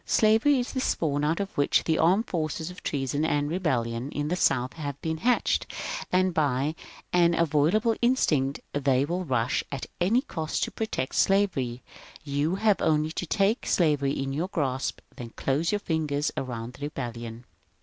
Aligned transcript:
Slavery 0.03 0.57
is 0.59 0.73
the 0.73 0.79
spawn 0.79 1.23
out 1.23 1.39
of 1.39 1.55
which 1.55 1.83
the 1.83 1.99
armed 1.99 2.25
forces 2.25 2.71
of 2.71 2.81
treason 2.81 3.23
and 3.23 3.47
rebellion 3.51 4.09
in 4.11 4.29
the 4.29 4.35
South 4.35 4.73
have 4.73 4.99
been 4.99 5.17
hatched; 5.17 5.71
and 6.11 6.33
by 6.33 6.73
an 7.13 7.35
inviolable 7.35 7.95
instinct 8.01 8.61
they 8.73 9.05
will 9.05 9.23
rush, 9.23 9.63
at 9.71 9.85
any 9.99 10.23
cost, 10.23 10.63
to 10.63 10.71
protect 10.71 11.13
slavery. 11.13 11.83
You 12.23 12.55
have 12.55 12.81
only 12.81 13.11
to 13.11 13.27
take 13.27 13.67
slavery 13.67 14.13
in 14.13 14.33
your 14.33 14.47
grasp, 14.47 15.01
then 15.17 15.33
close 15.35 15.71
your 15.71 15.77
fingers 15.77 16.31
around 16.35 16.73
the 16.73 16.85
rebellion. 16.87 17.45